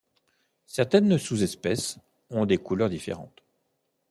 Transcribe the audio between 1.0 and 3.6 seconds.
sous-espèces ont des couleurs différentes.